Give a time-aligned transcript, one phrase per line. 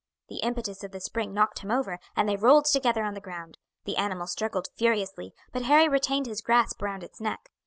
[0.29, 3.59] The impetus of the spring knocked him over, and they rolled together on the ground.
[3.85, 7.51] The animal struggled furiously, but Harry retained his grasp round its neck.